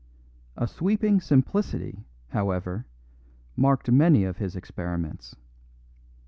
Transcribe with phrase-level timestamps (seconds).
[0.57, 2.87] A sweeping simplicity, however,
[3.55, 5.35] marked many of his experiments.